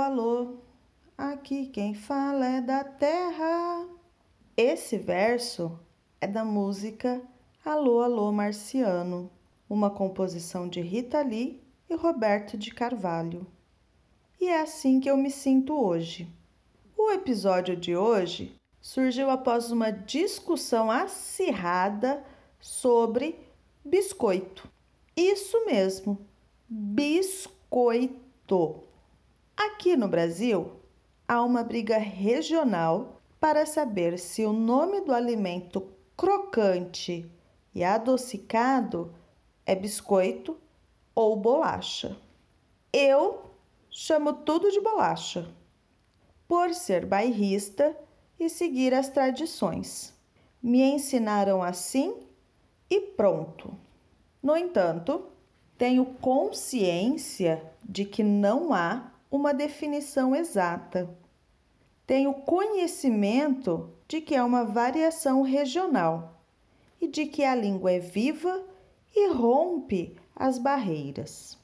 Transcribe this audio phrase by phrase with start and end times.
[0.00, 0.56] alô,
[1.16, 3.86] aqui quem fala é da terra.
[4.56, 5.78] Esse verso
[6.20, 7.22] é da música
[7.62, 9.30] Alô, Alô Marciano,
[9.68, 13.46] uma composição de Rita Lee e Roberto de Carvalho.
[14.40, 16.26] E é assim que eu me sinto hoje.
[16.96, 22.24] O episódio de hoje surgiu após uma discussão acirrada
[22.58, 23.38] sobre
[23.84, 24.66] biscoito.
[25.14, 26.18] Isso mesmo,
[26.66, 28.18] biscoito.
[29.62, 30.80] Aqui no Brasil,
[31.28, 37.30] há uma briga regional para saber se o nome do alimento crocante
[37.74, 39.14] e adocicado
[39.66, 40.56] é biscoito
[41.14, 42.16] ou bolacha.
[42.90, 43.50] Eu
[43.90, 45.46] chamo tudo de bolacha,
[46.48, 47.94] por ser bairrista
[48.38, 50.14] e seguir as tradições.
[50.62, 52.16] Me ensinaram assim
[52.88, 53.76] e pronto.
[54.42, 55.26] No entanto,
[55.76, 61.08] tenho consciência de que não há uma definição exata.
[62.06, 66.42] Tenho conhecimento de que é uma variação regional
[67.00, 68.64] e de que a língua é viva
[69.14, 71.56] e rompe as barreiras.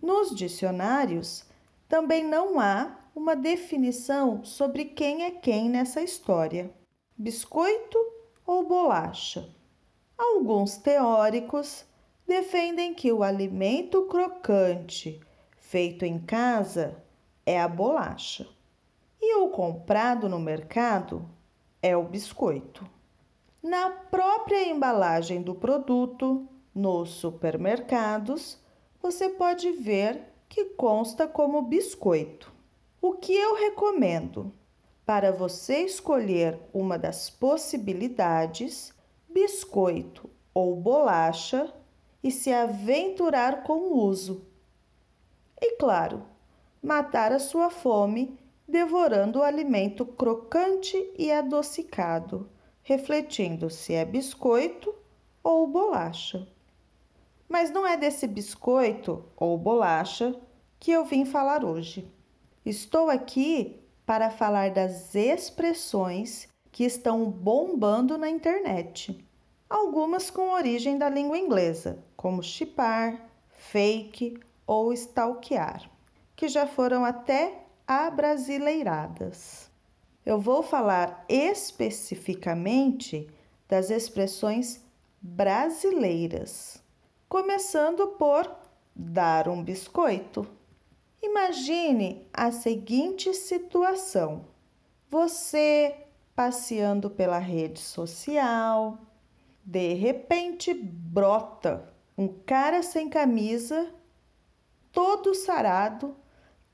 [0.00, 1.44] Nos dicionários
[1.88, 6.72] também não há uma definição sobre quem é quem nessa história:
[7.16, 7.98] biscoito
[8.46, 9.48] ou bolacha.
[10.16, 11.84] Alguns teóricos
[12.26, 15.20] defendem que o alimento crocante
[15.56, 17.02] feito em casa
[17.48, 18.46] é a bolacha
[19.18, 21.26] e o comprado no mercado
[21.80, 22.86] é o biscoito.
[23.62, 28.60] Na própria embalagem do produto, nos supermercados,
[29.00, 32.52] você pode ver que consta como biscoito.
[33.00, 34.52] O que eu recomendo?
[35.06, 38.92] Para você escolher uma das possibilidades,
[39.26, 41.72] biscoito ou bolacha,
[42.22, 44.46] e se aventurar com o uso.
[45.58, 46.24] E claro,
[46.82, 52.48] matar a sua fome devorando o alimento crocante e adocicado,
[52.82, 54.94] refletindo se é biscoito
[55.42, 56.46] ou bolacha.
[57.48, 60.38] Mas não é desse biscoito ou bolacha
[60.78, 62.06] que eu vim falar hoje.
[62.64, 69.24] Estou aqui para falar das expressões que estão bombando na internet.
[69.68, 75.90] Algumas com origem da língua inglesa, como chipar, fake ou stalkear,
[76.38, 79.68] que já foram até abrasileiradas.
[80.24, 83.28] Eu vou falar especificamente
[83.68, 84.80] das expressões
[85.20, 86.80] brasileiras,
[87.28, 88.48] começando por
[88.94, 90.46] dar um biscoito.
[91.20, 94.44] Imagine a seguinte situação:
[95.10, 96.06] você
[96.36, 98.96] passeando pela rede social,
[99.64, 103.92] de repente brota um cara sem camisa,
[104.92, 106.14] todo sarado,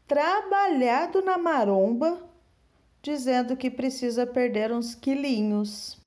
[0.07, 2.23] trabalhado na maromba,
[3.03, 6.01] dizendo que precisa perder uns quilinhos.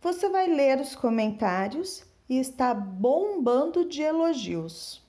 [0.00, 5.04] Você vai ler os comentários e está bombando de elogios.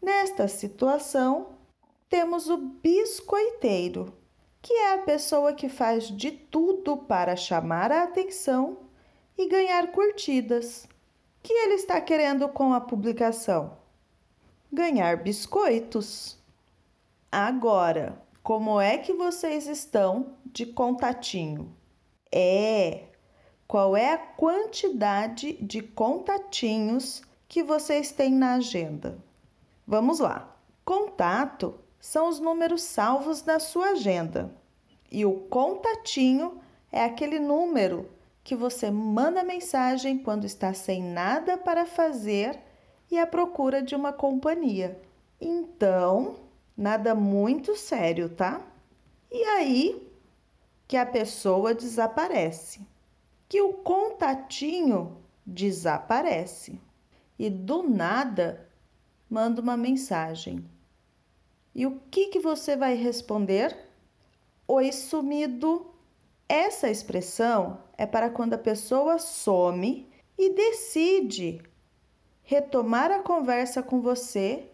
[0.00, 1.58] Nesta situação,
[2.08, 4.12] temos o biscoiteiro,
[4.60, 8.78] que é a pessoa que faz de tudo para chamar a atenção
[9.36, 10.88] e ganhar curtidas
[11.42, 13.76] que ele está querendo com a publicação?
[14.72, 16.41] Ganhar biscoitos.
[17.32, 21.74] Agora, como é que vocês estão de contatinho?
[22.30, 23.04] É,
[23.66, 29.16] qual é a quantidade de contatinhos que vocês têm na agenda?
[29.86, 30.54] Vamos lá.
[30.84, 34.54] Contato são os números salvos na sua agenda.
[35.10, 36.60] E o contatinho
[36.92, 38.10] é aquele número
[38.44, 42.60] que você manda mensagem quando está sem nada para fazer
[43.10, 45.00] e à procura de uma companhia.
[45.40, 48.60] Então, nada muito sério, tá?
[49.30, 50.08] E aí
[50.86, 52.86] que a pessoa desaparece,
[53.48, 56.78] que o contatinho desaparece
[57.38, 58.68] e do nada
[59.28, 60.64] manda uma mensagem.
[61.74, 63.76] E o que, que você vai responder?
[64.68, 65.86] Oi, sumido.
[66.48, 71.62] Essa expressão é para quando a pessoa some e decide
[72.42, 74.68] retomar a conversa com você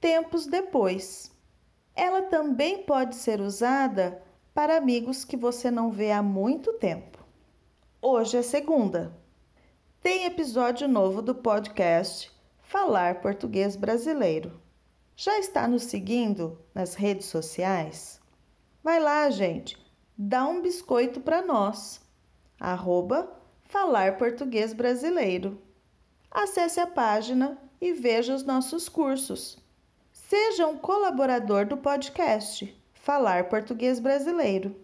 [0.00, 1.30] tempos depois.
[1.94, 4.22] Ela também pode ser usada
[4.54, 7.18] para amigos que você não vê há muito tempo.
[8.00, 9.16] Hoje é segunda.
[10.00, 12.30] Tem episódio novo do podcast
[12.62, 14.60] Falar Português Brasileiro.
[15.16, 18.20] Já está nos seguindo nas redes sociais?
[18.82, 22.00] Vai lá, gente dá um biscoito para nós.
[22.58, 25.62] Arroba Falar Português Brasileiro.
[26.28, 29.58] Acesse a página e veja os nossos cursos.
[30.28, 32.78] Seja um colaborador do podcast.
[32.92, 34.76] Falar Português Brasileiro.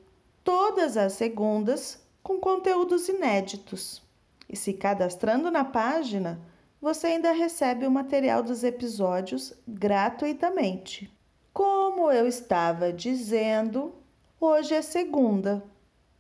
[0.43, 4.03] Todas as segundas com conteúdos inéditos.
[4.49, 6.41] E se cadastrando na página,
[6.81, 11.15] você ainda recebe o material dos episódios gratuitamente.
[11.53, 13.95] Como eu estava dizendo,
[14.41, 15.63] hoje é segunda.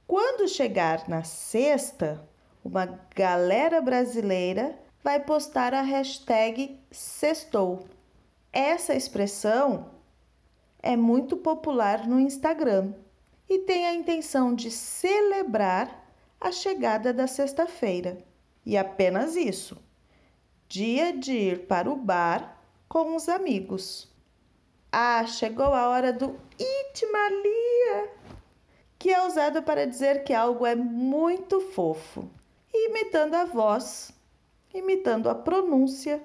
[0.06, 2.23] Quando chegar na sexta,
[2.62, 2.85] uma
[3.17, 7.87] galera brasileira vai postar a hashtag sextou.
[8.55, 9.91] Essa expressão
[10.81, 12.95] é muito popular no Instagram
[13.51, 16.09] e tem a intenção de celebrar
[16.41, 18.25] a chegada da sexta-feira.
[18.65, 19.83] E apenas isso
[20.69, 24.09] dia de ir para o bar com os amigos.
[24.93, 28.09] Ah, chegou a hora do Itmalia,
[29.01, 32.31] que é usado para dizer que algo é muito fofo,
[32.73, 34.12] imitando a voz,
[34.73, 36.23] imitando a pronúncia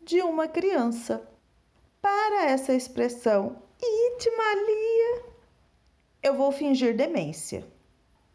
[0.00, 1.28] de uma criança.
[2.02, 5.22] Para essa expressão Itmalia,
[6.20, 7.64] eu vou fingir demência.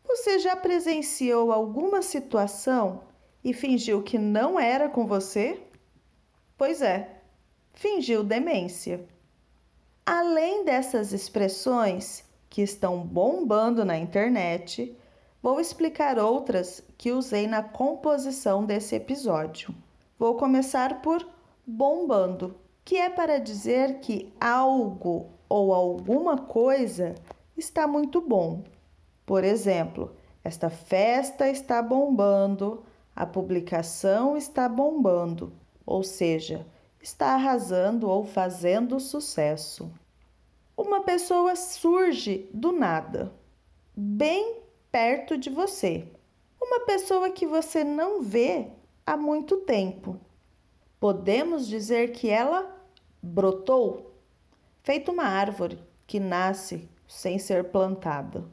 [0.05, 3.03] Você já presenciou alguma situação
[3.43, 5.61] e fingiu que não era com você?
[6.57, 7.19] Pois é,
[7.73, 9.05] fingiu demência.
[10.05, 14.97] Além dessas expressões que estão bombando na internet,
[15.43, 19.75] vou explicar outras que usei na composição desse episódio.
[20.17, 21.27] Vou começar por
[21.65, 22.55] bombando,
[22.87, 27.15] que é para dizer que algo ou alguma coisa
[27.57, 28.63] está muito bom.
[29.25, 35.51] Por exemplo, esta festa está bombando, a publicação está bombando,
[35.85, 36.65] ou seja,
[37.01, 39.91] está arrasando ou fazendo sucesso.
[40.77, 43.33] Uma pessoa surge do nada,
[43.93, 46.07] bem perto de você.
[46.57, 48.69] Uma pessoa que você não vê
[49.05, 50.17] há muito tempo.
[51.01, 52.76] Podemos dizer que ela
[53.21, 54.13] brotou,
[54.83, 58.45] feito uma árvore que nasce sem ser plantada.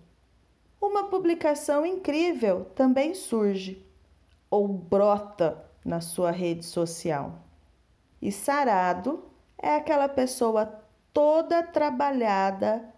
[0.80, 3.84] Uma publicação incrível também surge
[4.50, 7.40] ou brota na sua rede social.
[8.20, 9.24] E sarado
[9.58, 10.80] é aquela pessoa
[11.12, 12.92] toda trabalhada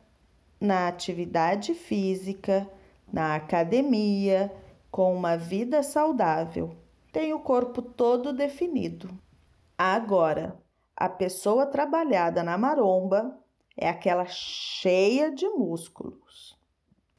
[0.60, 2.68] na atividade física,
[3.12, 4.52] na academia,
[4.90, 6.74] com uma vida saudável,
[7.12, 9.10] tem o corpo todo definido.
[9.76, 10.56] Agora,
[10.96, 13.38] a pessoa trabalhada na maromba
[13.76, 16.58] é aquela cheia de músculos.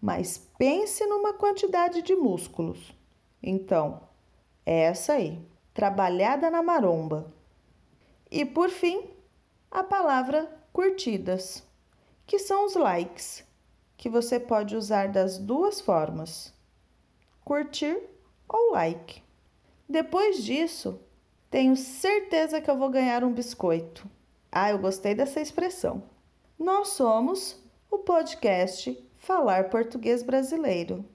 [0.02, 2.92] Mas pense numa quantidade de músculos.
[3.42, 4.02] Então,
[4.66, 5.40] é essa aí,
[5.74, 7.32] trabalhada na maromba.
[8.32, 9.10] E por fim,
[9.70, 11.64] a palavra curtidas,
[12.26, 13.46] que são os likes,
[13.96, 16.54] que você pode usar das duas formas:
[17.46, 17.98] curtir
[18.48, 19.24] ou like.
[19.88, 21.00] Depois disso,
[21.50, 24.06] tenho certeza que eu vou ganhar um biscoito.
[24.52, 26.04] Ah, eu gostei dessa expressão.
[26.60, 27.58] Nós somos
[27.90, 31.06] o podcast Falar Português Brasileiro.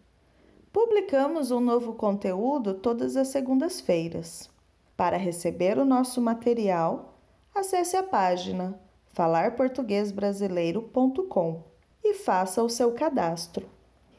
[0.73, 4.49] Publicamos um novo conteúdo todas as segundas-feiras.
[4.97, 7.19] Para receber o nosso material,
[7.55, 8.81] acesse a página
[9.13, 11.63] falarportuguesbrasileiro.com
[12.03, 13.69] e faça o seu cadastro.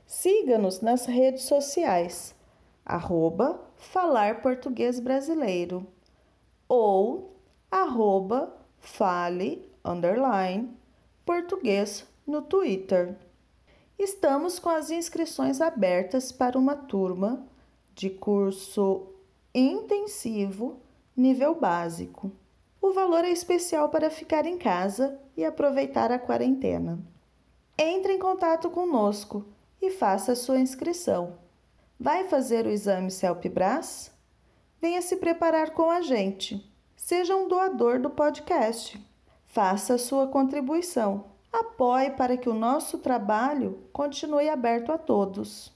[0.05, 2.35] Siga-nos nas redes sociais,
[2.85, 5.87] arroba Falar Português Brasileiro
[6.75, 7.37] ou
[7.69, 10.75] arroba fale, underline,
[11.23, 13.15] português no Twitter.
[13.97, 17.45] Estamos com as inscrições abertas para uma turma
[17.93, 19.05] de curso
[19.53, 20.81] intensivo
[21.15, 22.31] nível básico.
[22.81, 26.97] O valor é especial para ficar em casa e aproveitar a quarentena.
[27.77, 29.45] Entre em contato conosco
[29.79, 31.37] e faça sua inscrição.
[31.99, 34.11] Vai fazer o exame CELPE-BRAS?
[34.81, 36.72] Venha se preparar com a gente.
[37.03, 38.97] Seja um doador do podcast.
[39.45, 45.69] Faça sua contribuição apoie para que o nosso trabalho continue aberto a todos.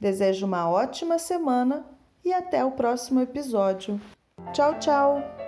[0.00, 1.84] Desejo uma ótima semana
[2.24, 4.00] e até o próximo episódio.
[4.54, 5.43] Tchau, tchau!